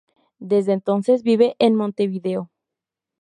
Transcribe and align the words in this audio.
Desde 0.39 0.71
entonces 0.73 1.21
vive 1.21 1.55
en 1.59 1.75
Montevideo. 1.75 2.49